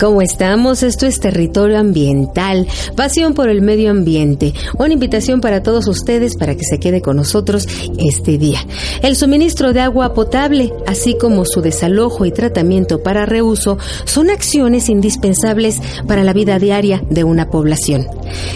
¿Cómo 0.00 0.22
estamos? 0.22 0.82
Esto 0.82 1.06
es 1.06 1.20
Territorio 1.20 1.78
Ambiental, 1.78 2.66
pasión 2.96 3.32
por 3.32 3.48
el 3.48 3.62
medio 3.62 3.92
ambiente. 3.92 4.52
Una 4.76 4.92
invitación 4.92 5.40
para 5.40 5.62
todos 5.62 5.86
ustedes 5.86 6.36
para 6.36 6.56
que 6.56 6.64
se 6.64 6.78
quede 6.78 7.00
con 7.00 7.16
nosotros 7.16 7.66
este 7.96 8.36
día. 8.36 8.58
El 9.02 9.14
suministro 9.14 9.72
de 9.72 9.80
agua 9.80 10.12
potable, 10.12 10.72
así 10.86 11.16
como 11.16 11.44
su 11.44 11.60
desalojo 11.60 12.26
y 12.26 12.32
tratamiento 12.32 13.02
para 13.02 13.24
reuso, 13.24 13.78
son 14.04 14.30
acciones 14.30 14.88
indispensables 14.88 15.80
para 16.08 16.24
la 16.24 16.32
vida 16.32 16.58
diaria 16.58 17.00
de 17.08 17.22
una 17.22 17.48
población. 17.50 18.06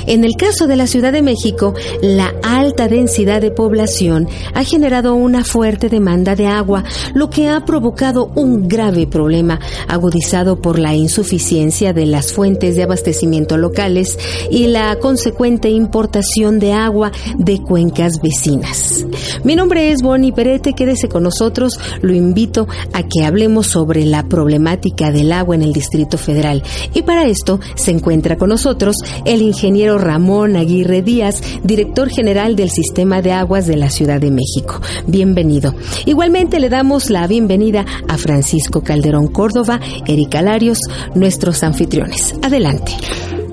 En 0.07 0.25
el 0.25 0.35
caso 0.35 0.67
de 0.67 0.77
la 0.77 0.89
Ciudad 0.89 1.13
de 1.13 1.23
México, 1.23 1.75
la 2.03 2.35
alta 2.43 2.89
densidad 2.89 3.41
de 3.41 3.53
población 3.53 4.29
ha 4.55 4.65
generado 4.65 5.15
una 5.15 5.45
fuerte 5.45 5.89
demanda 5.89 6.35
de 6.35 6.49
agua, 6.49 6.83
lo 7.15 7.31
que 7.31 7.49
ha 7.49 7.65
provocado 7.65 8.33
un 8.35 8.67
grave 8.67 9.07
problema 9.07 9.61
agudizado 9.87 10.61
por 10.61 10.81
la 10.81 10.95
insuficiencia 10.95 11.28
de 11.29 12.07
las 12.07 12.33
fuentes 12.33 12.75
de 12.75 12.85
abastecimiento 12.85 13.59
locales 13.59 14.19
y 14.51 14.67
la 14.67 14.99
consecuente 14.99 15.69
importación 15.69 16.59
de 16.59 16.73
agua 16.73 17.13
de 17.37 17.61
cuencas 17.61 18.15
vecinas. 18.23 19.05
Mi 19.45 19.55
nombre 19.55 19.93
es 19.93 20.01
Bonnie 20.01 20.33
Perete, 20.33 20.73
quédese 20.73 21.09
con 21.09 21.25
nosotros, 21.25 21.79
lo 22.01 22.15
invito 22.15 22.67
a 22.95 23.03
que 23.03 23.25
hablemos 23.27 23.67
sobre 23.67 24.07
la 24.07 24.27
problemática 24.27 25.13
del 25.13 25.33
agua 25.33 25.55
en 25.55 25.63
el 25.63 25.75
Distrito 25.75 26.17
Federal 26.17 26.63
y 26.95 27.03
para 27.03 27.27
esto 27.27 27.61
se 27.75 27.91
encuentra 27.91 28.37
con 28.37 28.49
nosotros 28.49 28.97
el 29.27 29.43
ingeniero 29.43 29.99
Ramón 29.99 30.57
Aguirre 30.57 31.03
Díaz, 31.03 31.43
director 31.63 32.09
general 32.09 32.57
del 32.57 32.71
Sistema 32.71 33.21
de 33.21 33.33
Aguas 33.33 33.67
de 33.67 33.77
la 33.77 33.91
Ciudad 33.91 34.19
de 34.19 34.31
México. 34.31 34.81
Bienvenido. 35.07 35.75
Igualmente 36.07 36.59
le 36.59 36.71
damos 36.71 37.11
la 37.11 37.27
bienvenida 37.27 37.85
a 38.09 38.17
Francisco 38.17 38.83
Calderón 38.83 39.29
Córdoba, 39.29 39.79
Erika 40.07 40.41
Larios, 40.41 40.79
nuestros 41.19 41.63
anfitriones. 41.63 42.35
Adelante. 42.43 42.93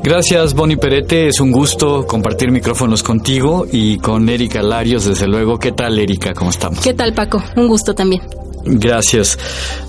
Gracias, 0.03 0.53
Bonnie 0.53 0.77
Perete. 0.77 1.27
Es 1.27 1.39
un 1.39 1.51
gusto 1.51 2.05
compartir 2.05 2.51
micrófonos 2.51 3.01
contigo 3.01 3.65
y 3.71 3.97
con 3.97 4.29
Erika 4.29 4.61
Larios, 4.61 5.05
desde 5.05 5.27
luego. 5.27 5.57
¿Qué 5.57 5.71
tal, 5.71 5.97
Erika? 5.97 6.33
¿Cómo 6.33 6.51
estamos? 6.51 6.79
¿Qué 6.81 6.93
tal, 6.93 7.13
Paco? 7.13 7.43
Un 7.55 7.67
gusto 7.67 7.95
también. 7.95 8.21
Gracias. 8.65 9.37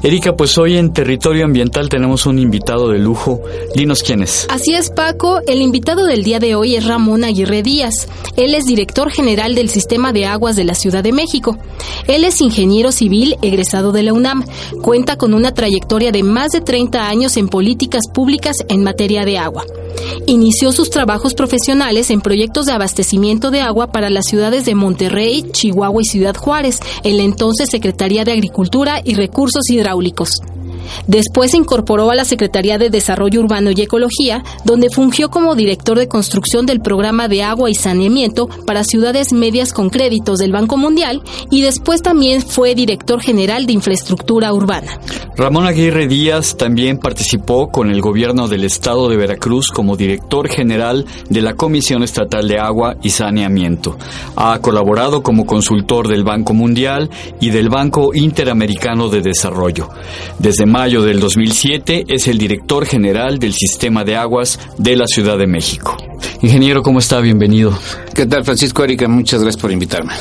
Erika, 0.03 0.37
pues 0.37 0.59
hoy 0.59 0.77
en 0.77 0.93
Territorio 0.93 1.47
Ambiental 1.47 1.89
tenemos 1.89 2.27
un 2.27 2.39
invitado 2.39 2.91
de 2.91 2.99
lujo. 2.99 3.41
Dinos 3.75 4.03
quién 4.03 4.23
es. 4.23 4.47
Así 4.51 4.75
es, 4.75 4.91
Paco. 4.91 5.41
El 5.47 5.63
invitado 5.63 6.05
del 6.05 6.23
día 6.23 6.39
de 6.39 6.55
hoy 6.55 6.77
es 6.77 6.85
Ramón 6.85 7.25
Aguirre 7.25 7.63
Díaz. 7.63 7.95
Él 8.37 8.55
es 8.55 8.67
director 8.67 9.11
general 9.11 9.55
del 9.55 9.71
Sistema 9.71 10.13
de 10.13 10.27
Aguas 10.27 10.57
de 10.57 10.65
la 10.65 10.75
Ciudad 10.75 11.03
de 11.03 11.13
México. 11.13 11.57
Él 12.07 12.25
es 12.25 12.43
ingeniero 12.43 12.93
civil 12.93 13.37
egresado 13.41 13.93
de 13.93 14.03
la 14.03 14.13
UNAM. 14.13 14.45
Cuenta 14.83 15.17
con 15.17 15.33
una 15.33 15.55
trayectoria 15.55 16.13
de 16.13 16.23
más 16.23 16.53
de 16.53 16.61
30 16.61 17.09
años 17.09 17.39
en 17.39 17.49
políticas 17.49 18.03
públicas 18.13 18.57
en 18.69 18.83
materia 18.83 19.25
de 19.25 19.39
agua. 19.39 19.65
Inició 20.27 20.73
sus 20.73 20.91
trabajos 20.91 21.35
profesionales 21.35 22.11
en 22.11 22.21
proyectos 22.21 22.67
de 22.67 22.73
abastecimiento 22.73 23.51
de 23.51 23.61
agua 23.61 23.93
para 23.93 24.11
las 24.11 24.27
ciudades 24.27 24.65
de 24.65 24.75
Monterrey, 24.75 25.45
Chihuahua 25.53 26.03
y 26.03 26.05
Ciudad 26.07 26.37
Juárez, 26.37 26.81
en 27.03 27.17
la 27.17 27.23
entonces 27.23 27.69
Secretaría 27.71 28.25
de 28.25 28.33
Agricultura 28.33 29.01
y 29.05 29.15
Recursos 29.15 29.69
Hidráulicos. 29.71 30.41
Después 31.07 31.53
se 31.53 31.59
incorporó 31.59 32.11
a 32.11 32.15
la 32.15 32.25
Secretaría 32.25 32.79
de 32.79 32.91
Desarrollo 32.91 33.41
Urbano 33.41 33.71
y 33.71 33.83
Ecología, 33.83 34.43
donde 34.65 34.91
fungió 34.91 35.31
como 35.31 35.55
director 35.55 35.99
de 35.99 36.09
construcción 36.09 36.67
del 36.67 36.81
programa 36.81 37.29
de 37.29 37.43
agua 37.43 37.71
y 37.71 37.75
saneamiento 37.75 38.49
para 38.67 38.85
ciudades 38.85 39.33
medias 39.33 39.73
con 39.73 39.91
créditos 39.91 40.39
del 40.39 40.53
Banco 40.53 40.77
Mundial 40.77 41.23
y 41.51 41.63
después 41.63 42.03
también 42.03 42.43
fue 42.43 42.75
director 42.75 43.21
general 43.21 43.67
de 43.67 43.73
infraestructura 43.73 44.53
urbana. 44.53 44.99
Ramón 45.37 45.67
Aguirre 45.67 46.09
Díaz 46.09 46.57
también 46.57 46.99
participó 46.99 47.69
con 47.69 47.91
el 47.91 48.01
gobierno 48.01 48.49
del 48.49 48.65
estado 48.65 49.09
de 49.09 49.17
Veracruz 49.17 49.71
como 49.71 49.97
director 49.97 50.49
general 50.49 51.05
de 51.29 51.43
la 51.43 51.55
Comisión 51.55 52.03
Estatal 52.03 52.49
de 52.49 52.59
Agua 52.59 52.97
y 53.03 53.11
Saneamiento. 53.11 53.97
Ha 54.37 54.59
colaborado 54.61 55.23
como 55.23 55.47
consultor 55.47 56.09
del 56.09 56.25
Banco 56.25 56.55
Mundial 56.55 57.11
y 57.41 57.51
del 57.51 57.69
Banco 57.69 58.13
Interamericano 58.15 59.09
de 59.09 59.21
Desarrollo. 59.21 59.89
Desde 60.39 60.67
mayo 60.79 61.01
del 61.01 61.21
2007 61.21 62.05
es 62.07 62.29
el 62.29 62.37
director 62.37 62.85
general 62.85 63.39
del 63.39 63.55
Sistema 63.55 64.05
de 64.05 64.15
Aguas 64.15 64.61
de 64.77 64.95
la 64.95 65.07
Ciudad 65.07 65.39
de 65.39 65.47
México. 65.47 65.97
Ingeniero, 66.43 66.83
¿cómo 66.83 66.99
está? 66.99 67.21
Bienvenido. 67.21 67.77
¿Qué 68.15 68.27
tal, 68.27 68.45
Francisco 68.45 68.85
Erika? 68.85 69.09
Muchas 69.09 69.41
gracias 69.41 69.61
por 69.61 69.73
invitarme. 69.73 70.13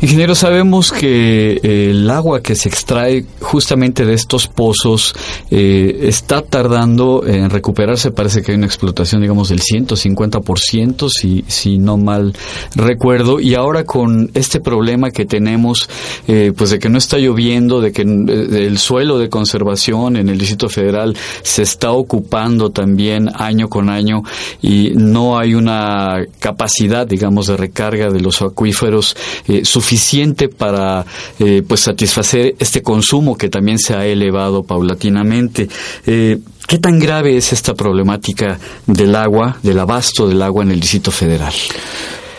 Ingeniero, 0.00 0.34
sabemos 0.34 0.90
que 0.90 1.60
eh, 1.62 1.90
el 1.90 2.10
agua 2.10 2.40
que 2.40 2.56
se 2.56 2.68
extrae 2.68 3.24
justamente 3.40 4.04
de 4.04 4.14
estos 4.14 4.48
pozos 4.48 5.14
eh, 5.50 6.00
está 6.02 6.42
tardando 6.42 7.24
en 7.24 7.50
recuperarse. 7.50 8.10
Parece 8.10 8.42
que 8.42 8.52
hay 8.52 8.58
una 8.58 8.66
explotación, 8.66 9.20
digamos, 9.20 9.50
del 9.50 9.60
150%, 9.60 11.08
si, 11.08 11.44
si 11.46 11.78
no 11.78 11.96
mal 11.96 12.32
recuerdo. 12.74 13.38
Y 13.38 13.54
ahora 13.54 13.84
con 13.84 14.30
este 14.34 14.60
problema 14.60 15.10
que 15.10 15.24
tenemos, 15.24 15.88
eh, 16.26 16.52
pues 16.56 16.70
de 16.70 16.80
que 16.80 16.88
no 16.88 16.98
está 16.98 17.18
lloviendo, 17.18 17.80
de 17.80 17.92
que 17.92 18.02
el 18.02 18.78
suelo 18.78 19.18
de 19.18 19.28
conservación 19.28 20.16
en 20.16 20.28
el 20.28 20.38
Distrito 20.38 20.68
Federal 20.68 21.16
se 21.42 21.62
está 21.62 21.92
ocupando 21.92 22.70
también 22.70 23.30
año 23.32 23.68
con 23.68 23.88
año 23.88 24.22
y 24.60 24.90
no 24.94 25.38
hay 25.38 25.52
una 25.62 26.24
capacidad, 26.38 27.06
digamos, 27.06 27.46
de 27.46 27.56
recarga 27.56 28.10
de 28.10 28.20
los 28.20 28.42
acuíferos 28.42 29.16
suficiente 29.62 29.92
suficiente 29.92 30.48
para 30.48 31.04
eh, 31.38 31.62
pues 31.66 31.80
satisfacer 31.80 32.54
este 32.58 32.82
consumo 32.82 33.36
que 33.36 33.48
también 33.48 33.78
se 33.78 33.94
ha 33.94 34.06
elevado 34.06 34.62
paulatinamente. 34.62 35.68
Eh, 36.06 36.38
¿Qué 36.66 36.78
tan 36.78 36.98
grave 36.98 37.36
es 37.36 37.52
esta 37.52 37.74
problemática 37.74 38.58
del 38.86 39.14
agua, 39.14 39.58
del 39.62 39.78
abasto 39.78 40.26
del 40.28 40.40
agua 40.40 40.62
en 40.64 40.70
el 40.70 40.80
Distrito 40.80 41.10
Federal? 41.10 41.52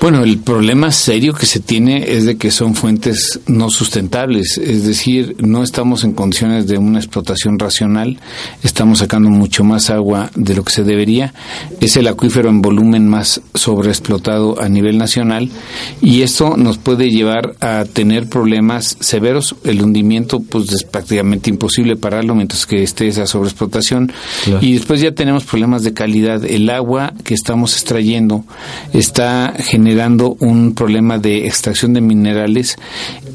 Bueno, 0.04 0.22
el 0.26 0.40
problema 0.40 0.92
serio 0.92 1.34
que 1.34 1.46
se 1.46 1.62
tiene 1.62 2.12
es 2.12 2.26
de 2.26 2.36
que 2.36 2.52
son 2.52 2.76
fuentes 2.76 3.40
no 3.48 3.70
sustentables, 3.70 4.58
es 4.58 4.86
decir, 4.86 5.38
no 5.40 5.64
estamos 5.64 6.04
en 6.04 6.12
condiciones 6.12 6.68
de 6.68 6.78
una 6.78 7.00
explotación 7.00 7.58
racional, 7.58 8.20
estamos 8.64 9.00
sacando 9.00 9.30
mucho 9.30 9.64
más 9.64 9.90
agua 9.90 10.30
de 10.36 10.56
lo 10.56 10.66
que 10.66 10.74
se 10.74 10.84
debería, 10.84 11.34
es 11.80 11.96
el 11.96 12.08
acuífero 12.08 12.50
en 12.50 12.62
volumen 12.62 13.08
más 13.08 13.40
sobreexplotado 13.54 14.62
a 14.62 14.68
nivel 14.68 14.98
nacional 14.98 15.50
y 16.02 16.24
esto 16.24 16.58
nos 16.58 16.78
puede 16.80 17.10
llevar 17.10 17.56
a 17.62 17.86
tener 17.86 18.28
problemas 18.28 18.98
severos, 19.00 19.56
el 19.64 19.82
hundimiento 19.82 20.42
pues 20.42 20.70
es 20.74 20.84
prácticamente 20.84 21.50
imposible 21.50 21.96
pararlo 21.96 22.36
mientras 22.36 22.66
que 22.66 22.84
esté 22.84 23.08
esa 23.08 23.26
sobreexplotación. 23.26 24.12
Y 24.60 24.74
después 24.74 25.00
ya 25.00 25.14
tenemos 25.14 25.46
problemas 25.46 25.84
de 25.84 25.94
calidad, 25.94 26.44
el 26.44 26.70
agua 26.70 27.14
que 27.24 27.36
estamos 27.36 27.72
extrayendo 27.76 28.44
está 28.92 29.54
generando 29.58 29.93
generando 29.94 30.36
un 30.40 30.74
problema 30.74 31.20
de 31.20 31.46
extracción 31.46 31.94
de 31.94 32.02
minerales 32.02 32.78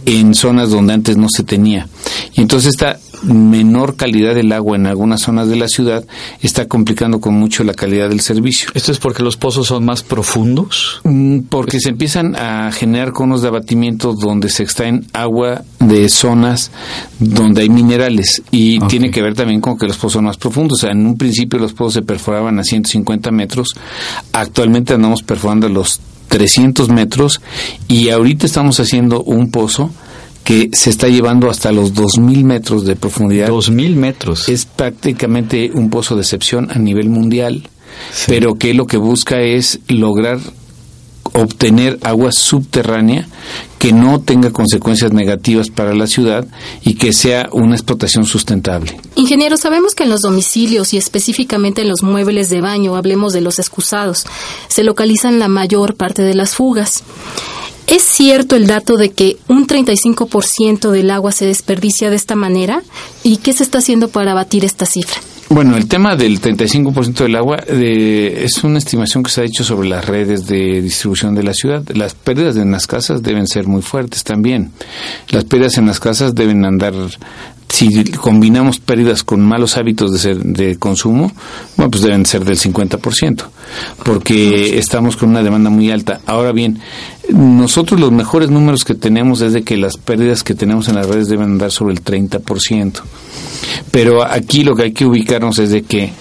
en 0.07 0.35
zonas 0.35 0.71
donde 0.71 0.93
antes 0.93 1.17
no 1.17 1.29
se 1.29 1.45
tenía. 1.45 1.87
Y 2.35 2.41
entonces 2.41 2.71
esta 2.71 2.99
menor 3.23 3.97
calidad 3.97 4.35
del 4.35 4.53
agua 4.53 4.77
en 4.77 4.87
algunas 4.87 5.23
zonas 5.23 5.49
de 5.49 5.57
la 5.57 5.69
ciudad 5.69 6.05
está 6.41 6.67
complicando 6.67 7.21
con 7.21 7.35
mucho 7.35 7.65
la 7.65 7.75
calidad 7.75 8.09
del 8.09 8.21
servicio. 8.21 8.71
¿Esto 8.75 8.93
es 8.93 8.99
porque 8.99 9.23
los 9.23 9.37
pozos 9.37 9.69
son 9.69 9.85
más 9.85 10.03
profundos? 10.03 11.01
Mm, 11.05 11.41
porque 11.49 11.81
se 11.81 11.91
empiezan 11.91 12.37
a 12.37 12.71
generar 12.73 13.13
conos 13.13 13.43
de 13.43 13.49
abatimiento 13.49 14.15
donde 14.15 14.49
se 14.49 14.63
extraen 14.63 15.07
agua 15.13 15.63
de 15.79 16.09
zonas 16.09 16.71
donde 17.19 17.63
hay 17.63 17.69
minerales 17.69 18.43
y 18.51 18.79
tiene 18.81 19.11
que 19.11 19.23
ver 19.23 19.35
también 19.35 19.61
con 19.61 19.79
que 19.79 19.87
los 19.87 19.97
pozos 19.97 20.15
son 20.15 20.25
más 20.25 20.37
profundos. 20.37 20.79
O 20.79 20.81
sea, 20.81 20.93
en 20.93 21.07
un 21.07 21.17
principio 21.17 21.59
los 21.59 21.73
pozos 21.73 21.95
se 21.95 22.03
perforaban 22.03 22.59
a 22.59 22.65
150 22.65 23.31
metros, 23.31 23.75
actualmente 24.33 24.95
andamos 24.95 25.23
perforando 25.23 25.69
los 25.69 26.01
300 26.29 26.89
metros 26.89 27.41
y 27.89 28.11
ahorita 28.11 28.47
estamos 28.47 28.81
haciendo 28.81 29.23
un 29.23 29.51
pozo 29.51 29.91
que 30.45 30.71
se 30.73 30.89
está 30.89 31.09
llevando 31.09 31.51
hasta 31.51 31.73
los 31.73 31.95
2.000 31.95 32.43
metros 32.45 32.87
de 32.87 32.97
profundidad. 32.97 33.49
2.000 33.49 33.95
metros. 33.97 34.49
Es 34.49 34.65
prácticamente 34.65 35.71
un 35.75 35.91
pozo 35.91 36.15
de 36.15 36.23
excepción 36.23 36.71
a 36.71 36.79
nivel 36.79 37.11
mundial, 37.11 37.69
pero 38.27 38.55
que 38.55 38.73
lo 38.73 38.87
que 38.87 38.97
busca 38.97 39.43
es 39.43 39.81
lograr 39.89 40.39
obtener 41.41 41.99
agua 42.03 42.33
subterránea 42.33 43.29
que 43.79 43.93
no 43.93 44.21
tenga 44.21 44.51
consecuencias 44.51 45.13
negativas 45.13 45.71
para 45.71 45.95
la 45.95 46.07
ciudad 46.07 46.47
y 46.83 46.95
que 46.95 47.13
sea 47.13 47.49
una 47.53 47.77
explotación 47.77 48.25
sustentable. 48.25 49.01
Ingeniero, 49.15 49.57
sabemos 49.57 49.95
que 49.95 50.03
en 50.03 50.11
los 50.11 50.23
domicilios 50.23 50.93
y 50.93 50.97
específicamente 50.97 51.83
en 51.83 51.89
los 51.89 52.03
muebles 52.03 52.51
de 52.51 52.61
baño, 52.61 52.97
hablemos 52.97 53.33
de 53.33 53.41
los 53.41 53.59
excusados, 53.59 54.27
se 54.69 54.83
localizan 54.83 55.39
la 55.39 55.49
mayor 55.49 55.95
parte 55.95 56.23
de 56.23 56.35
las 56.35 56.57
fugas. 56.57 57.05
¿Es 57.87 58.03
cierto 58.03 58.57
el 58.57 58.67
dato 58.67 58.97
de 58.97 59.13
que 59.13 59.39
un 59.49 59.67
35% 59.67 60.91
del 60.91 61.11
agua 61.11 61.33
se 61.33 61.47
desperdicia 61.47 62.11
de 62.11 62.17
esta 62.17 62.35
manera? 62.35 62.83
¿Y 63.23 63.39
qué 63.39 63.53
se 63.53 63.63
está 63.63 63.79
haciendo 63.79 64.09
para 64.09 64.33
abatir 64.33 64.65
esta 64.65 64.85
cifra? 64.85 65.21
Bueno, 65.51 65.79
el 65.79 65.89
tema 65.89 66.15
del 66.15 66.43
35% 66.43 67.15
del 67.15 67.35
agua 67.35 67.57
eh, 67.67 68.43
es 68.45 68.63
una 68.65 68.77
estimación 68.77 69.23
que 69.23 69.31
se 69.31 69.41
ha 69.41 69.45
hecho 69.45 69.65
sobre 69.65 69.89
las 69.89 70.05
redes 70.05 70.47
de 70.47 70.83
distribución 70.83 71.35
de 71.35 71.43
la 71.43 71.55
ciudad. 71.55 71.83
Las 71.95 72.15
pérdidas 72.15 72.57
en 72.57 72.71
las 72.71 72.87
casas 72.87 73.23
deben 73.23 73.47
ser 73.47 73.67
muy 73.67 73.81
fuertes 73.81 74.25
también. 74.25 74.73
Las 75.31 75.45
pérdidas 75.45 75.79
en 75.79 75.87
las 75.87 76.01
casas 76.01 76.35
deben 76.35 76.67
andar 76.67 76.93
si 77.69 78.05
combinamos 78.13 78.79
pérdidas 78.79 79.23
con 79.23 79.41
malos 79.41 79.77
hábitos 79.77 80.23
de, 80.23 80.35
de 80.35 80.77
consumo, 80.77 81.33
bueno, 81.77 81.91
pues 81.91 82.03
deben 82.03 82.25
ser 82.27 82.45
del 82.45 82.59
50%, 82.59 83.45
porque 84.05 84.79
estamos 84.79 85.17
con 85.17 85.31
una 85.31 85.43
demanda 85.43 85.71
muy 85.71 85.91
alta. 85.91 86.21
Ahora 86.27 86.53
bien, 86.53 86.81
nosotros 87.29 88.01
los 88.01 88.11
mejores 88.11 88.51
números 88.51 88.85
que 88.85 88.95
tenemos 88.95 89.43
es 89.43 89.53
de 89.53 89.63
que 89.63 89.77
las 89.77 89.97
pérdidas 89.97 90.43
que 90.43 90.55
tenemos 90.55 90.89
en 90.89 90.97
las 90.97 91.07
redes 91.07 91.29
deben 91.29 91.53
andar 91.53 91.71
sobre 91.71 91.95
el 91.95 92.03
30%. 92.03 93.01
Pero 93.91 94.25
aquí 94.25 94.65
lo 94.65 94.75
que 94.75 94.85
hay 94.85 94.93
que 94.93 95.07
ubicarnos 95.07 95.59
es 95.59 95.71
de 95.71 95.83
que 95.83 96.13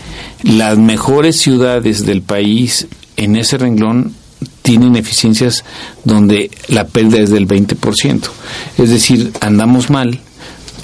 las 0.43 0.77
mejores 0.77 1.37
ciudades 1.37 2.05
del 2.05 2.21
país 2.21 2.87
en 3.15 3.35
ese 3.35 3.57
renglón 3.57 4.13
tienen 4.61 4.95
eficiencias 4.95 5.63
donde 6.03 6.51
la 6.67 6.87
pérdida 6.87 7.19
es 7.19 7.29
del 7.29 7.47
20%. 7.47 8.29
Es 8.77 8.89
decir, 8.89 9.31
andamos 9.39 9.89
mal 9.89 10.19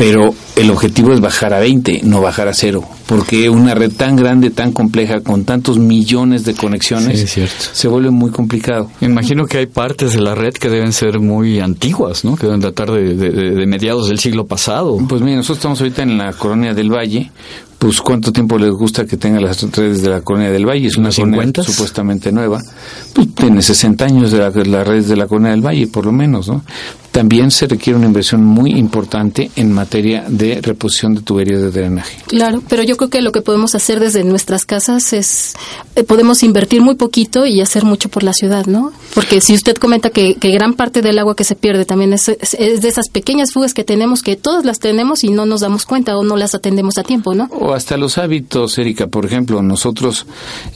pero 0.03 0.35
el 0.57 0.69
objetivo 0.69 1.13
es 1.13 1.21
bajar 1.21 1.53
a 1.53 1.61
20, 1.61 2.01
no 2.03 2.19
bajar 2.19 2.49
a 2.49 2.53
cero, 2.53 2.83
porque 3.05 3.49
una 3.49 3.73
red 3.73 3.89
tan 3.89 4.17
grande, 4.17 4.49
tan 4.49 4.73
compleja, 4.73 5.21
con 5.21 5.45
tantos 5.45 5.79
millones 5.79 6.43
de 6.43 6.55
conexiones, 6.55 7.39
se 7.71 7.87
vuelve 7.87 8.09
muy 8.09 8.29
complicado. 8.29 8.91
Imagino 8.99 9.45
que 9.45 9.59
hay 9.59 9.65
partes 9.65 10.11
de 10.11 10.19
la 10.19 10.35
red 10.35 10.55
que 10.55 10.69
deben 10.69 10.91
ser 10.91 11.21
muy 11.21 11.61
antiguas, 11.61 12.25
¿no? 12.25 12.35
Que 12.35 12.47
deben 12.47 12.59
tratar 12.59 12.91
de, 12.91 13.15
de 13.15 13.65
mediados 13.65 14.09
del 14.09 14.19
siglo 14.19 14.45
pasado. 14.45 14.97
Pues 15.07 15.21
mira, 15.21 15.37
nosotros 15.37 15.59
estamos 15.59 15.79
ahorita 15.79 16.03
en 16.03 16.17
la 16.17 16.33
colonia 16.33 16.73
del 16.73 16.91
Valle, 16.91 17.31
pues 17.79 18.01
cuánto 18.01 18.33
tiempo 18.33 18.57
les 18.57 18.71
gusta 18.71 19.05
que 19.05 19.15
tenga 19.15 19.39
las 19.39 19.61
redes 19.71 20.01
de 20.01 20.09
la 20.09 20.19
Colonia 20.19 20.51
del 20.51 20.65
Valle, 20.65 20.87
es 20.87 20.97
una 20.97 21.11
colonia 21.11 21.63
supuestamente 21.63 22.29
nueva, 22.31 22.61
pues 23.13 23.33
tiene 23.35 23.61
60 23.61 24.05
años 24.05 24.31
de 24.31 24.39
la, 24.39 24.83
redes 24.83 25.07
de 25.07 25.15
la 25.15 25.27
Colonia 25.27 25.51
del 25.51 25.65
Valle, 25.65 25.87
por 25.87 26.05
lo 26.05 26.11
menos, 26.11 26.47
¿no? 26.47 26.61
También 27.13 27.51
se 27.51 27.67
requiere 27.67 27.95
una 27.95 28.07
inversión 28.07 28.43
muy 28.43 28.71
importante 28.71 29.51
en 29.55 29.71
materia 29.71 30.25
de 30.27 30.59
reposición 30.63 31.13
de 31.13 31.21
tuberías 31.21 31.61
de 31.61 31.69
drenaje. 31.69 32.17
Claro, 32.25 32.63
pero 32.67 32.81
yo 32.81 32.97
creo 32.97 33.11
que 33.11 33.21
lo 33.21 33.31
que 33.31 33.43
podemos 33.43 33.75
hacer 33.75 33.99
desde 33.99 34.23
nuestras 34.23 34.65
casas 34.65 35.13
es, 35.13 35.53
eh, 35.95 36.03
podemos 36.03 36.41
invertir 36.41 36.81
muy 36.81 36.95
poquito 36.95 37.45
y 37.45 37.61
hacer 37.61 37.85
mucho 37.85 38.09
por 38.09 38.23
la 38.23 38.33
ciudad, 38.33 38.65
¿no? 38.65 38.91
Porque 39.13 39.41
si 39.41 39.53
usted 39.53 39.75
comenta 39.75 40.09
que, 40.09 40.33
gran 40.41 40.73
parte 40.73 41.03
del 41.03 41.19
agua 41.19 41.35
que 41.35 41.43
se 41.43 41.53
pierde 41.53 41.85
también 41.85 42.13
es, 42.13 42.29
es, 42.29 42.81
de 42.81 42.87
esas 42.87 43.09
pequeñas 43.09 43.51
fugas 43.53 43.75
que 43.75 43.83
tenemos, 43.83 44.23
que 44.23 44.35
todas 44.35 44.65
las 44.65 44.79
tenemos 44.79 45.23
y 45.23 45.29
no 45.29 45.45
nos 45.45 45.61
damos 45.61 45.85
cuenta 45.85 46.17
o 46.17 46.23
no 46.23 46.35
las 46.35 46.55
atendemos 46.55 46.97
a 46.97 47.03
tiempo, 47.03 47.35
¿no? 47.35 47.47
hasta 47.75 47.95
los 47.95 48.17
hábitos, 48.17 48.75
Erika. 48.79 49.05
Por 49.05 49.27
ejemplo, 49.27 49.61
nosotros 49.61 50.25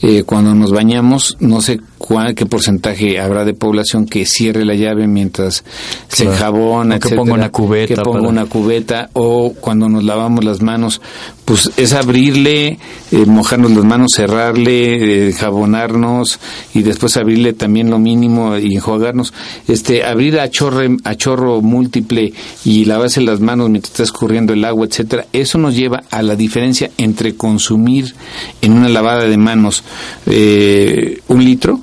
eh, 0.02 0.22
cuando 0.22 0.54
nos 0.54 0.70
bañamos, 0.70 1.36
no 1.40 1.60
sé 1.60 1.80
cuál, 1.98 2.34
qué 2.34 2.46
porcentaje 2.46 3.20
habrá 3.20 3.44
de 3.44 3.54
población 3.54 4.06
que 4.06 4.24
cierre 4.24 4.64
la 4.64 4.74
llave 4.74 5.06
mientras 5.06 5.64
se 6.08 6.24
enjabona, 6.24 6.98
que 6.98 7.14
ponga 7.14 7.34
una 7.34 7.50
cubeta. 7.50 7.94
Que 7.94 8.00
ponga 8.00 8.28
una 8.28 8.46
cubeta. 8.46 9.10
O 9.12 9.52
cuando 9.60 9.88
nos 9.88 10.04
lavamos 10.04 10.44
las 10.44 10.62
manos, 10.62 11.00
pues 11.44 11.70
es 11.76 11.94
abrirle, 11.94 12.78
eh, 13.10 13.24
mojarnos 13.26 13.72
las 13.72 13.84
manos, 13.84 14.12
cerrarle, 14.14 15.28
eh, 15.28 15.32
jabonarnos 15.32 16.38
y 16.74 16.82
después 16.82 17.16
abrirle 17.16 17.52
también 17.52 17.90
lo 17.90 17.98
mínimo 17.98 18.56
y 18.56 18.74
enjuagarnos. 18.74 19.32
Este, 19.66 20.04
abrir 20.04 20.38
a 20.40 20.50
chorro, 20.50 20.96
a 21.04 21.14
chorro 21.14 21.62
múltiple 21.62 22.32
y 22.64 22.84
lavarse 22.84 23.20
las 23.20 23.40
manos 23.40 23.70
mientras 23.70 23.92
está 23.92 24.02
escurriendo 24.02 24.52
el 24.52 24.64
agua, 24.64 24.86
etcétera. 24.86 25.26
Eso 25.32 25.58
nos 25.58 25.74
lleva 25.74 26.02
a 26.10 26.22
la 26.22 26.36
diferencia 26.36 26.90
entre 26.98 27.34
consumir 27.34 28.14
en 28.60 28.72
una 28.72 28.88
lavada 28.88 29.24
de 29.24 29.38
manos 29.38 29.82
eh, 30.26 31.20
un 31.28 31.44
litro 31.44 31.80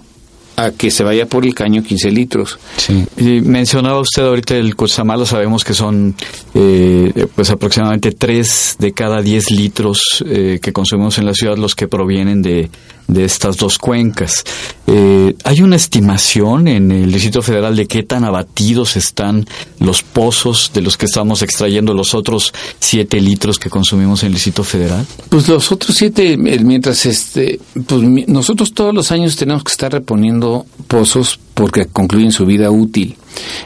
a 0.56 0.72
que 0.72 0.92
se 0.92 1.04
vaya 1.04 1.26
por 1.26 1.46
el 1.46 1.54
caño 1.54 1.84
15 1.84 2.12
litros. 2.12 2.60
Sí. 2.78 3.06
Y 3.18 3.42
mencionaba 3.42 4.00
usted 4.00 4.24
ahorita 4.24 4.56
el 4.56 4.76
Cutzamala, 4.76 5.26
sabemos 5.26 5.64
que 5.64 5.74
son 5.74 6.16
eh, 6.54 7.28
pues 7.36 7.50
aproximadamente 7.50 8.12
3 8.12 8.78
de 8.80 8.92
cada 8.94 9.22
10 9.22 9.52
litros 9.52 10.24
eh, 10.26 10.60
que 10.62 10.74
consumimos 10.74 11.18
en 11.18 11.26
la 11.26 11.34
ciudad 11.34 11.58
los 11.58 11.76
que 11.76 11.88
provienen 11.88 12.42
de, 12.42 12.70
de 13.08 13.26
estas 13.26 13.58
dos 13.58 13.78
cuencas. 13.78 14.44
Eh, 14.88 15.36
¿Hay 15.44 15.62
una 15.62 15.76
estimación 15.76 16.68
en 16.68 16.92
el 16.92 17.12
Distrito 17.12 17.42
Federal 17.42 17.76
de 17.76 17.88
qué 17.88 18.04
tan 18.04 18.24
abatidos 18.24 18.96
están 18.98 19.46
los 19.80 20.04
pozos 20.04 20.72
de 20.74 20.82
los 20.82 20.98
que 20.98 21.06
estamos 21.06 21.42
extrayendo 21.42 21.94
los 21.94 22.14
otros 22.14 22.54
siete 22.80 23.20
litros 23.22 23.60
que 23.60 23.70
consumimos 23.70 24.24
en 24.24 24.28
el 24.28 24.34
Distrito 24.34 24.64
Federal? 24.64 25.06
Pues 25.30 25.48
los 25.48 25.72
otros 25.72 25.96
siete, 25.96 26.34
eh, 26.34 26.38
mientras 26.38 27.06
este, 27.06 27.60
pues 27.88 28.02
nosotros 28.28 28.74
todos 28.74 28.94
los 28.94 29.12
años 29.12 29.36
tenemos 29.36 29.64
que 29.64 29.72
estar 29.72 29.92
reponiendo 29.92 30.45
pozos 30.88 31.40
porque 31.54 31.86
concluyen 31.86 32.32
su 32.32 32.46
vida 32.46 32.72
útil. 32.72 33.16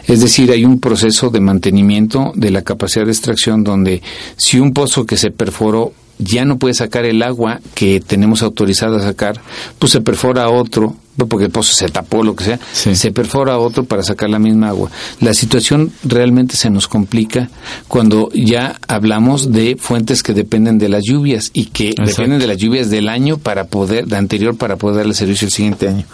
Es 0.07 0.19
decir, 0.19 0.51
hay 0.51 0.65
un 0.65 0.79
proceso 0.79 1.29
de 1.29 1.39
mantenimiento 1.39 2.31
de 2.35 2.51
la 2.51 2.63
capacidad 2.63 3.05
de 3.05 3.11
extracción 3.11 3.63
donde 3.63 4.01
si 4.35 4.59
un 4.59 4.73
pozo 4.73 5.05
que 5.05 5.17
se 5.17 5.31
perforó 5.31 5.93
ya 6.19 6.45
no 6.45 6.59
puede 6.59 6.73
sacar 6.73 7.05
el 7.05 7.23
agua 7.23 7.61
que 7.73 8.01
tenemos 8.01 8.43
autorizado 8.43 8.97
a 8.97 9.01
sacar, 9.01 9.41
pues 9.79 9.93
se 9.93 10.01
perfora 10.01 10.49
otro, 10.49 10.95
porque 11.27 11.45
el 11.45 11.51
pozo 11.51 11.73
se 11.73 11.87
tapó, 11.87 12.23
lo 12.23 12.35
que 12.35 12.43
sea, 12.43 12.59
se 12.71 13.11
perfora 13.11 13.57
otro 13.57 13.83
para 13.85 14.03
sacar 14.03 14.29
la 14.29 14.39
misma 14.39 14.69
agua. 14.69 14.91
La 15.19 15.33
situación 15.33 15.91
realmente 16.03 16.55
se 16.55 16.69
nos 16.69 16.87
complica 16.87 17.49
cuando 17.87 18.29
ya 18.33 18.79
hablamos 18.87 19.51
de 19.51 19.77
fuentes 19.79 20.23
que 20.23 20.33
dependen 20.33 20.77
de 20.77 20.89
las 20.89 21.03
lluvias 21.03 21.51
y 21.53 21.65
que 21.65 21.93
dependen 22.05 22.39
de 22.39 22.47
las 22.47 22.57
lluvias 22.57 22.89
del 22.89 23.09
año 23.09 23.37
para 23.37 23.65
poder, 23.65 24.05
de 24.07 24.17
anterior 24.17 24.55
para 24.55 24.77
poder 24.77 24.97
darle 24.97 25.13
servicio 25.13 25.45
el 25.45 25.51
siguiente 25.51 25.87
año. 25.87 26.05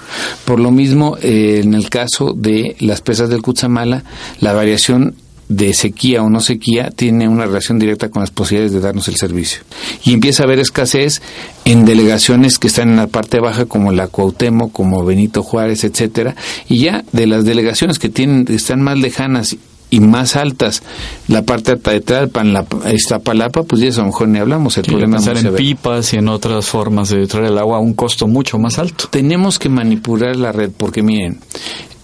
Por 0.45 0.59
lo 0.59 0.71
mismo, 0.71 1.17
eh, 1.21 1.61
en 1.63 1.73
el 1.73 1.89
caso 1.89 2.33
de 2.35 2.75
las 2.79 3.01
presas 3.01 3.29
del 3.29 3.41
Cutzamala, 3.41 4.03
la 4.39 4.53
variación 4.53 5.15
de 5.47 5.73
sequía 5.73 6.23
o 6.23 6.29
no 6.29 6.39
sequía 6.39 6.89
tiene 6.89 7.27
una 7.27 7.45
relación 7.45 7.77
directa 7.77 8.09
con 8.09 8.21
las 8.21 8.31
posibilidades 8.31 8.73
de 8.73 8.79
darnos 8.79 9.07
el 9.07 9.15
servicio. 9.15 9.61
Y 10.03 10.13
empieza 10.13 10.43
a 10.43 10.45
haber 10.45 10.59
escasez 10.59 11.21
en 11.65 11.85
delegaciones 11.85 12.57
que 12.57 12.67
están 12.67 12.89
en 12.89 12.95
la 12.97 13.07
parte 13.07 13.39
baja 13.39 13.65
como 13.65 13.91
la 13.91 14.07
Cuauhtémoc, 14.07 14.71
como 14.71 15.03
Benito 15.05 15.43
Juárez, 15.43 15.83
etcétera, 15.83 16.35
y 16.67 16.79
ya 16.79 17.03
de 17.11 17.27
las 17.27 17.45
delegaciones 17.45 17.99
que 17.99 18.09
tienen 18.09 18.45
están 18.49 18.81
más 18.81 18.97
lejanas 18.97 19.55
y 19.91 19.99
más 19.99 20.35
altas, 20.35 20.81
la 21.27 21.43
parte 21.43 21.71
alta 21.71 21.91
de 21.91 22.01
Tlalpan, 22.01 22.53
la 22.53 22.65
Iztapalapa, 22.91 23.63
pues 23.63 23.81
ya 23.81 23.89
eso 23.89 24.01
a 24.01 24.03
lo 24.05 24.11
mejor 24.11 24.27
ni 24.27 24.39
hablamos, 24.39 24.77
el 24.77 24.83
problema 24.83 25.17
es 25.17 25.27
en 25.27 25.55
pipas 25.55 26.13
y 26.13 26.17
en 26.17 26.27
otras 26.27 26.65
formas 26.65 27.09
de 27.09 27.25
traer 27.27 27.51
el 27.51 27.57
agua 27.57 27.77
a 27.77 27.79
un 27.79 27.93
costo 27.93 28.27
mucho 28.27 28.57
más 28.57 28.79
alto. 28.79 29.07
Tenemos 29.09 29.59
que 29.59 29.69
manipular 29.69 30.35
la 30.35 30.51
red 30.51 30.71
porque 30.75 31.03
miren, 31.03 31.39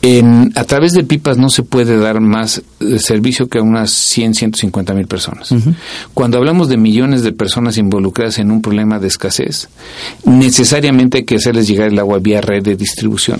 en, 0.01 0.51
a 0.55 0.63
través 0.63 0.93
de 0.93 1.03
pipas 1.03 1.37
no 1.37 1.49
se 1.49 1.61
puede 1.61 1.97
dar 1.97 2.21
más 2.21 2.63
eh, 2.79 2.97
servicio 2.99 3.47
que 3.47 3.59
a 3.59 3.61
unas 3.61 3.91
100, 3.91 4.33
150 4.33 4.93
mil 4.93 5.07
personas. 5.07 5.53
Cuando 6.13 6.37
hablamos 6.37 6.69
de 6.69 6.77
millones 6.77 7.23
de 7.23 7.31
personas 7.31 7.77
involucradas 7.77 8.39
en 8.39 8.51
un 8.51 8.61
problema 8.61 8.99
de 8.99 9.07
escasez, 9.07 9.69
necesariamente 10.25 11.19
hay 11.19 11.23
que 11.23 11.35
hacerles 11.35 11.67
llegar 11.67 11.89
el 11.89 11.99
agua 11.99 12.17
vía 12.19 12.41
red 12.41 12.63
de 12.63 12.75
distribución. 12.75 13.39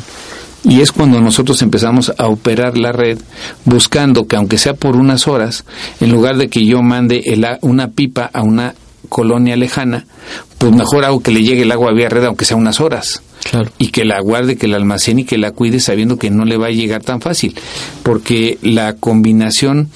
Y 0.63 0.81
es 0.81 0.91
cuando 0.91 1.19
nosotros 1.19 1.59
empezamos 1.63 2.13
a 2.15 2.27
operar 2.27 2.77
la 2.77 2.91
red 2.91 3.17
buscando 3.65 4.27
que 4.27 4.35
aunque 4.35 4.59
sea 4.59 4.75
por 4.75 4.95
unas 4.95 5.27
horas, 5.27 5.65
en 5.99 6.11
lugar 6.11 6.37
de 6.37 6.49
que 6.49 6.63
yo 6.65 6.83
mande 6.83 7.23
una 7.61 7.87
pipa 7.87 8.29
a 8.31 8.43
una 8.43 8.75
colonia 9.09 9.55
lejana, 9.55 10.05
pues 10.59 10.71
mejor 10.71 11.05
hago 11.05 11.21
que 11.21 11.31
le 11.31 11.41
llegue 11.41 11.63
el 11.63 11.71
agua 11.71 11.91
vía 11.93 12.09
red 12.09 12.25
aunque 12.25 12.45
sea 12.45 12.57
unas 12.57 12.79
horas. 12.79 13.23
Y 13.77 13.87
que 13.87 14.05
la 14.05 14.19
guarde, 14.21 14.57
que 14.57 14.67
la 14.67 14.77
almacene 14.77 15.21
y 15.21 15.25
que 15.25 15.37
la 15.37 15.51
cuide 15.51 15.79
sabiendo 15.79 16.17
que 16.17 16.29
no 16.29 16.45
le 16.45 16.57
va 16.57 16.67
a 16.67 16.71
llegar 16.71 17.03
tan 17.03 17.21
fácil. 17.21 17.55
Porque 18.03 18.57
la 18.61 18.95
combinación 18.95 19.89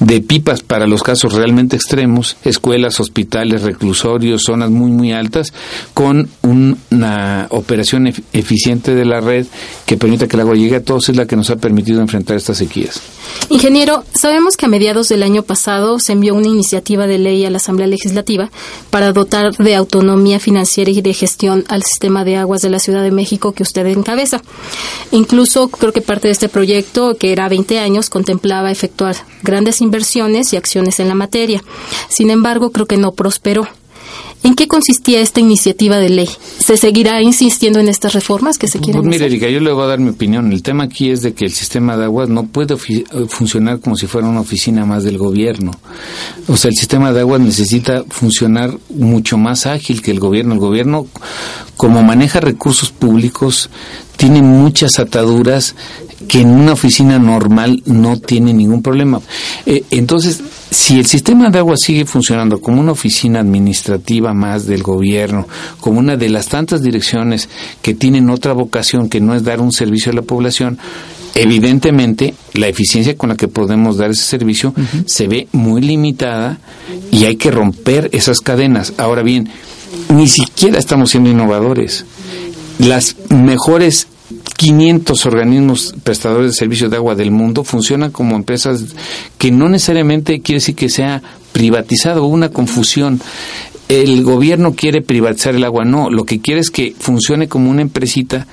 de 0.00 0.20
pipas 0.20 0.62
para 0.62 0.86
los 0.86 1.02
casos 1.02 1.34
realmente 1.34 1.76
extremos, 1.76 2.36
escuelas, 2.44 2.98
hospitales, 3.00 3.62
reclusorios, 3.62 4.42
zonas 4.42 4.70
muy 4.70 4.90
muy 4.90 5.12
altas, 5.12 5.52
con 5.94 6.28
una 6.42 7.46
operación 7.50 8.12
eficiente 8.32 8.94
de 8.94 9.04
la 9.04 9.20
red 9.20 9.46
que 9.86 9.96
permita 9.96 10.26
que 10.26 10.36
el 10.36 10.40
agua 10.40 10.54
llegue 10.54 10.76
a 10.76 10.84
todos 10.84 11.08
es 11.08 11.16
la 11.16 11.26
que 11.26 11.36
nos 11.36 11.50
ha 11.50 11.56
permitido 11.56 12.00
enfrentar 12.00 12.36
estas 12.36 12.58
sequías. 12.58 13.00
Ingeniero, 13.48 14.04
sabemos 14.14 14.56
que 14.56 14.66
a 14.66 14.68
mediados 14.68 15.08
del 15.08 15.22
año 15.22 15.42
pasado 15.42 15.98
se 15.98 16.12
envió 16.12 16.34
una 16.34 16.48
iniciativa 16.48 17.06
de 17.06 17.18
ley 17.18 17.44
a 17.44 17.50
la 17.50 17.58
Asamblea 17.58 17.86
Legislativa 17.86 18.50
para 18.90 19.12
dotar 19.12 19.52
de 19.56 19.74
autonomía 19.74 20.40
financiera 20.40 20.90
y 20.90 21.00
de 21.00 21.14
gestión 21.14 21.64
al 21.68 21.82
sistema 21.82 22.24
de 22.24 22.36
aguas 22.36 22.62
de 22.62 22.70
la 22.70 22.78
Ciudad 22.78 22.91
de 23.00 23.10
México 23.10 23.52
que 23.52 23.62
usted 23.62 23.86
encabeza. 23.86 24.42
Incluso 25.10 25.68
creo 25.68 25.92
que 25.92 26.02
parte 26.02 26.28
de 26.28 26.32
este 26.32 26.48
proyecto, 26.48 27.16
que 27.16 27.32
era 27.32 27.48
20 27.48 27.78
años, 27.78 28.10
contemplaba 28.10 28.70
efectuar 28.70 29.16
grandes 29.42 29.80
inversiones 29.80 30.52
y 30.52 30.56
acciones 30.56 31.00
en 31.00 31.08
la 31.08 31.14
materia. 31.14 31.62
Sin 32.08 32.30
embargo, 32.30 32.70
creo 32.70 32.86
que 32.86 32.96
no 32.96 33.12
prosperó. 33.12 33.66
¿En 34.44 34.54
qué 34.56 34.66
consistía 34.66 35.20
esta 35.20 35.40
iniciativa 35.40 35.98
de 35.98 36.08
ley? 36.08 36.28
¿Se 36.58 36.76
seguirá 36.76 37.22
insistiendo 37.22 37.78
en 37.78 37.88
estas 37.88 38.12
reformas 38.12 38.58
que 38.58 38.66
se 38.66 38.80
quieren 38.80 39.02
pues 39.02 39.10
mire? 39.10 39.26
Erika, 39.26 39.48
yo 39.48 39.60
le 39.60 39.72
voy 39.72 39.84
a 39.84 39.86
dar 39.86 40.00
mi 40.00 40.10
opinión. 40.10 40.52
El 40.52 40.62
tema 40.62 40.84
aquí 40.84 41.10
es 41.10 41.22
de 41.22 41.32
que 41.32 41.44
el 41.44 41.52
sistema 41.52 41.96
de 41.96 42.04
aguas 42.04 42.28
no 42.28 42.46
puede 42.46 42.76
funcionar 43.28 43.78
como 43.78 43.96
si 43.96 44.06
fuera 44.06 44.26
una 44.26 44.40
oficina 44.40 44.84
más 44.84 45.04
del 45.04 45.16
gobierno. 45.16 45.70
O 46.48 46.56
sea, 46.56 46.70
el 46.70 46.74
sistema 46.74 47.12
de 47.12 47.20
aguas 47.20 47.40
necesita 47.40 48.04
funcionar 48.08 48.76
mucho 48.90 49.38
más 49.38 49.66
ágil 49.66 50.02
que 50.02 50.10
el 50.10 50.18
gobierno. 50.18 50.54
El 50.54 50.60
gobierno, 50.60 51.06
como 51.76 52.02
maneja 52.02 52.40
recursos 52.40 52.90
públicos, 52.90 53.70
tiene 54.16 54.42
muchas 54.42 54.98
ataduras 54.98 55.76
que 56.28 56.40
en 56.40 56.50
una 56.50 56.72
oficina 56.72 57.18
normal 57.18 57.82
no 57.86 58.18
tiene 58.18 58.52
ningún 58.52 58.82
problema. 58.82 59.20
Eh, 59.66 59.84
entonces, 59.90 60.40
si 60.70 60.98
el 60.98 61.06
sistema 61.06 61.50
de 61.50 61.58
agua 61.58 61.76
sigue 61.76 62.04
funcionando 62.04 62.60
como 62.60 62.80
una 62.80 62.92
oficina 62.92 63.40
administrativa 63.40 64.32
más 64.32 64.66
del 64.66 64.82
gobierno, 64.82 65.46
como 65.80 65.98
una 65.98 66.16
de 66.16 66.28
las 66.28 66.48
tantas 66.48 66.82
direcciones 66.82 67.48
que 67.82 67.94
tienen 67.94 68.30
otra 68.30 68.52
vocación 68.52 69.08
que 69.08 69.20
no 69.20 69.34
es 69.34 69.44
dar 69.44 69.60
un 69.60 69.72
servicio 69.72 70.12
a 70.12 70.14
la 70.14 70.22
población, 70.22 70.78
evidentemente 71.34 72.34
la 72.54 72.68
eficiencia 72.68 73.16
con 73.16 73.30
la 73.30 73.36
que 73.36 73.48
podemos 73.48 73.96
dar 73.96 74.10
ese 74.10 74.24
servicio 74.24 74.74
se 75.06 75.28
ve 75.28 75.48
muy 75.52 75.80
limitada 75.80 76.58
y 77.10 77.24
hay 77.24 77.36
que 77.36 77.50
romper 77.50 78.10
esas 78.12 78.40
cadenas. 78.40 78.94
Ahora 78.98 79.22
bien, 79.22 79.48
ni 80.14 80.28
siquiera 80.28 80.78
estamos 80.78 81.10
siendo 81.10 81.30
innovadores. 81.30 82.04
Las 82.78 83.16
mejores 83.28 84.08
500 84.62 85.26
organismos 85.26 85.92
prestadores 86.04 86.52
de 86.52 86.56
servicios 86.56 86.88
de 86.88 86.96
agua 86.96 87.16
del 87.16 87.32
mundo 87.32 87.64
funcionan 87.64 88.12
como 88.12 88.36
empresas 88.36 88.84
que 89.36 89.50
no 89.50 89.68
necesariamente 89.68 90.40
quiere 90.40 90.60
decir 90.60 90.76
que 90.76 90.88
sea 90.88 91.20
privatizado, 91.52 92.24
una 92.26 92.50
confusión 92.50 93.20
el 94.00 94.22
gobierno 94.22 94.74
quiere 94.74 95.02
privatizar 95.02 95.54
el 95.54 95.64
agua, 95.64 95.84
no, 95.84 96.10
lo 96.10 96.24
que 96.24 96.40
quiere 96.40 96.60
es 96.60 96.70
que 96.70 96.94
funcione 96.98 97.48
como 97.48 97.70
una 97.70 97.82
empresita 97.82 98.46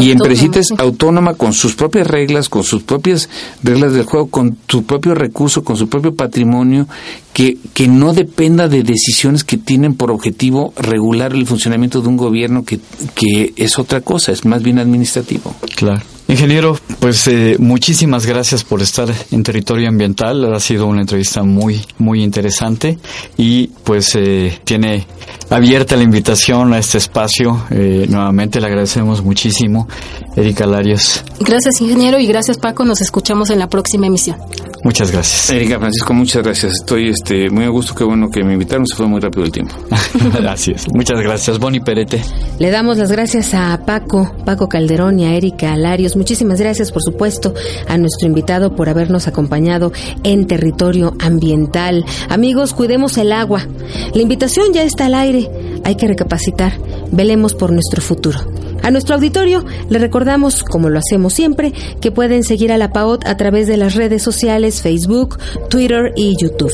y 0.00 0.10
empresita 0.10 0.60
es 0.60 0.72
autónoma 0.76 1.34
con 1.34 1.52
sus 1.52 1.74
propias 1.74 2.06
reglas, 2.06 2.48
con 2.48 2.62
sus 2.62 2.82
propias 2.82 3.28
reglas 3.62 3.92
del 3.92 4.04
juego, 4.04 4.28
con 4.28 4.56
su 4.68 4.84
propio 4.84 5.14
recurso, 5.14 5.64
con 5.64 5.76
su 5.76 5.88
propio 5.88 6.14
patrimonio, 6.14 6.86
que, 7.32 7.56
que 7.74 7.88
no 7.88 8.12
dependa 8.12 8.68
de 8.68 8.82
decisiones 8.82 9.44
que 9.44 9.56
tienen 9.56 9.94
por 9.94 10.10
objetivo 10.10 10.72
regular 10.76 11.32
el 11.32 11.46
funcionamiento 11.46 12.00
de 12.00 12.08
un 12.08 12.16
gobierno 12.16 12.64
que, 12.64 12.78
que 13.14 13.52
es 13.56 13.78
otra 13.78 14.00
cosa, 14.00 14.32
es 14.32 14.44
más 14.44 14.62
bien 14.62 14.78
administrativo. 14.78 15.54
Claro. 15.76 16.02
Ingeniero, 16.28 16.78
pues 17.00 17.26
eh, 17.26 17.56
muchísimas 17.58 18.26
gracias 18.26 18.62
por 18.62 18.82
estar 18.82 19.08
en 19.30 19.42
territorio 19.42 19.88
ambiental. 19.88 20.52
Ha 20.52 20.60
sido 20.60 20.86
una 20.86 21.00
entrevista 21.00 21.42
muy, 21.42 21.82
muy 21.96 22.22
interesante 22.22 22.98
y 23.38 23.68
pues 23.68 24.14
eh, 24.14 24.60
tiene 24.62 25.06
abierta 25.48 25.96
la 25.96 26.02
invitación 26.02 26.74
a 26.74 26.78
este 26.78 26.98
espacio. 26.98 27.64
Eh, 27.70 28.06
nuevamente 28.10 28.60
le 28.60 28.66
agradecemos 28.66 29.22
muchísimo, 29.22 29.88
Erika 30.36 30.66
Larios. 30.66 31.24
Gracias, 31.40 31.80
ingeniero, 31.80 32.18
y 32.18 32.26
gracias, 32.26 32.58
Paco. 32.58 32.84
Nos 32.84 33.00
escuchamos 33.00 33.48
en 33.48 33.58
la 33.58 33.70
próxima 33.70 34.06
emisión. 34.06 34.36
Muchas 34.84 35.10
gracias. 35.10 35.50
Erika 35.50 35.78
Francisco, 35.78 36.14
muchas 36.14 36.42
gracias. 36.42 36.74
Estoy 36.74 37.08
este, 37.08 37.50
muy 37.50 37.64
a 37.64 37.68
gusto, 37.68 37.94
qué 37.94 38.04
bueno 38.04 38.30
que 38.30 38.44
me 38.44 38.52
invitaron. 38.52 38.86
Se 38.86 38.94
fue 38.96 39.06
muy 39.06 39.20
rápido 39.20 39.44
el 39.44 39.52
tiempo. 39.52 39.74
gracias. 40.40 40.86
Muchas 40.92 41.20
gracias, 41.20 41.58
Boni 41.58 41.80
Perete. 41.80 42.22
Le 42.58 42.70
damos 42.70 42.98
las 42.98 43.10
gracias 43.10 43.54
a 43.54 43.80
Paco, 43.84 44.34
Paco 44.44 44.68
Calderón 44.68 45.20
y 45.20 45.26
a 45.26 45.34
Erika 45.34 45.76
Larios 45.76 46.16
Muchísimas 46.16 46.60
gracias, 46.60 46.92
por 46.92 47.02
supuesto, 47.02 47.54
a 47.88 47.96
nuestro 47.96 48.26
invitado 48.28 48.74
por 48.74 48.88
habernos 48.88 49.28
acompañado 49.28 49.92
en 50.24 50.46
territorio 50.46 51.14
ambiental. 51.20 52.04
Amigos, 52.28 52.74
cuidemos 52.74 53.18
el 53.18 53.32
agua. 53.32 53.66
La 54.14 54.22
invitación 54.22 54.72
ya 54.72 54.82
está 54.82 55.06
al 55.06 55.14
aire. 55.14 55.50
Hay 55.84 55.96
que 55.96 56.06
recapacitar. 56.06 56.72
Velemos 57.10 57.54
por 57.54 57.72
nuestro 57.72 58.02
futuro. 58.02 58.40
A 58.82 58.90
nuestro 58.90 59.14
auditorio 59.16 59.64
le 59.88 59.98
recordamos, 59.98 60.62
como 60.62 60.88
lo 60.88 60.98
hacemos 60.98 61.34
siempre, 61.34 61.72
que 62.00 62.10
pueden 62.10 62.44
seguir 62.44 62.72
a 62.72 62.78
la 62.78 62.92
PAOT 62.92 63.26
a 63.26 63.36
través 63.36 63.66
de 63.68 63.76
las 63.76 63.94
redes 63.94 64.22
sociales 64.22 64.82
Facebook, 64.82 65.38
Twitter 65.68 66.12
y 66.16 66.36
YouTube. 66.40 66.72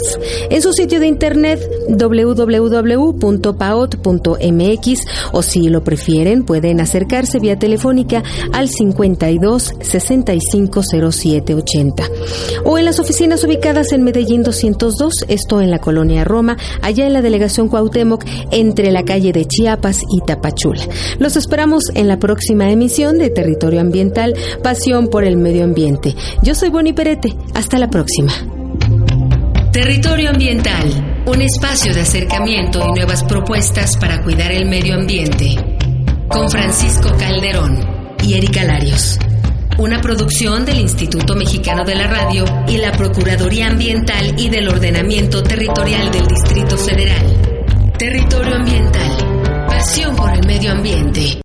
En 0.50 0.62
su 0.62 0.72
sitio 0.72 1.00
de 1.00 1.06
internet 1.06 1.60
www.paot.mx 1.88 3.14
o 5.32 5.42
si 5.42 5.68
lo 5.68 5.84
prefieren 5.84 6.44
pueden 6.44 6.80
acercarse 6.80 7.38
vía 7.38 7.58
telefónica 7.58 8.22
al 8.52 8.68
52 8.68 9.74
65 9.80 10.82
07 11.10 11.54
80 11.54 12.04
o 12.64 12.78
en 12.78 12.84
las 12.84 12.98
oficinas 12.98 13.44
ubicadas 13.44 13.92
en 13.92 14.02
Medellín 14.02 14.42
202, 14.42 15.24
esto 15.28 15.60
en 15.60 15.70
la 15.70 15.78
colonia 15.78 16.24
Roma, 16.24 16.56
allá 16.82 17.06
en 17.06 17.12
la 17.12 17.22
delegación 17.22 17.68
Cuauhtémoc 17.68 18.24
entre 18.50 18.90
la 18.90 19.04
calle 19.04 19.32
de 19.32 19.46
Chiapas 19.46 20.00
y 20.10 20.20
Tapachula. 20.24 20.82
Los 21.18 21.36
esperamos 21.36 21.84
en 21.94 22.08
la 22.08 22.18
próxima 22.18 22.70
emisión 22.70 23.18
de 23.18 23.30
Territorio 23.30 23.80
Ambiental, 23.80 24.34
Pasión 24.62 25.08
por 25.08 25.24
el 25.24 25.36
Medio 25.36 25.64
Ambiente. 25.64 26.14
Yo 26.42 26.54
soy 26.54 26.70
Boni 26.70 26.92
Perete. 26.92 27.34
Hasta 27.54 27.78
la 27.78 27.88
próxima. 27.88 28.32
Territorio 29.72 30.30
Ambiental, 30.30 31.24
un 31.26 31.42
espacio 31.42 31.92
de 31.92 32.02
acercamiento 32.02 32.80
y 32.88 32.92
nuevas 32.92 33.24
propuestas 33.24 33.96
para 33.96 34.22
cuidar 34.22 34.52
el 34.52 34.66
medio 34.66 34.94
ambiente. 34.94 35.56
Con 36.28 36.48
Francisco 36.48 37.10
Calderón 37.18 37.80
y 38.22 38.34
Erika 38.34 38.62
Larios. 38.62 39.18
Una 39.76 40.00
producción 40.00 40.64
del 40.64 40.78
Instituto 40.78 41.34
Mexicano 41.34 41.84
de 41.84 41.96
la 41.96 42.06
Radio 42.06 42.44
y 42.68 42.76
la 42.76 42.92
Procuraduría 42.92 43.66
Ambiental 43.66 44.38
y 44.38 44.48
del 44.48 44.68
Ordenamiento 44.68 45.42
Territorial 45.42 46.08
del 46.12 46.28
Distrito 46.28 46.78
Federal. 46.78 47.26
Territorio 47.98 48.54
Ambiental. 48.54 49.66
Pasión 49.66 50.14
por 50.14 50.32
el 50.32 50.46
medio 50.46 50.70
ambiente. 50.70 51.42